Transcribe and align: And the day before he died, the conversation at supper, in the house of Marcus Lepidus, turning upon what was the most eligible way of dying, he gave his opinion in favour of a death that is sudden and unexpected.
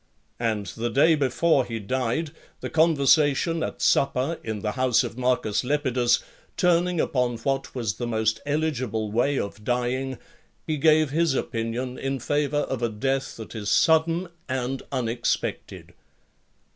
And 0.39 0.65
the 0.65 0.89
day 0.89 1.13
before 1.13 1.63
he 1.63 1.77
died, 1.77 2.31
the 2.61 2.71
conversation 2.71 3.61
at 3.61 3.83
supper, 3.83 4.39
in 4.43 4.61
the 4.61 4.71
house 4.71 5.03
of 5.03 5.15
Marcus 5.15 5.63
Lepidus, 5.63 6.23
turning 6.57 6.99
upon 6.99 7.37
what 7.37 7.75
was 7.75 7.93
the 7.93 8.07
most 8.07 8.39
eligible 8.43 9.11
way 9.11 9.37
of 9.37 9.63
dying, 9.63 10.17
he 10.65 10.77
gave 10.77 11.11
his 11.11 11.35
opinion 11.35 11.99
in 11.99 12.19
favour 12.19 12.61
of 12.61 12.81
a 12.81 12.89
death 12.89 13.35
that 13.37 13.53
is 13.53 13.69
sudden 13.69 14.29
and 14.49 14.81
unexpected. 14.91 15.93